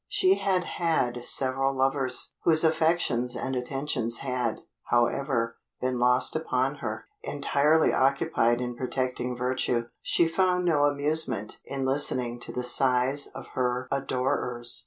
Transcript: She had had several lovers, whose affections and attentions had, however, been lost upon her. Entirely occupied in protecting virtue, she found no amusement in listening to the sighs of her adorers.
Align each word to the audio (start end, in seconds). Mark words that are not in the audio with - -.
She 0.07 0.33
had 0.39 0.63
had 0.63 1.23
several 1.25 1.75
lovers, 1.75 2.33
whose 2.43 2.63
affections 2.63 3.35
and 3.35 3.55
attentions 3.55 4.17
had, 4.17 4.61
however, 4.85 5.57
been 5.79 5.99
lost 5.99 6.35
upon 6.35 6.77
her. 6.77 7.05
Entirely 7.21 7.93
occupied 7.93 8.61
in 8.61 8.75
protecting 8.75 9.37
virtue, 9.37 9.89
she 10.01 10.27
found 10.27 10.65
no 10.65 10.85
amusement 10.85 11.59
in 11.65 11.85
listening 11.85 12.39
to 12.39 12.51
the 12.51 12.63
sighs 12.63 13.27
of 13.35 13.49
her 13.49 13.87
adorers. 13.91 14.79